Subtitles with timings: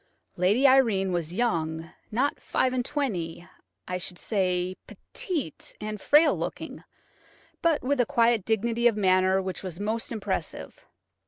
[0.35, 3.47] Lady Irene was young–not five and twenty,
[3.87, 6.83] I should say–petite and frail looking,
[7.61, 10.87] but with a quiet dignity of manner which was most impressive.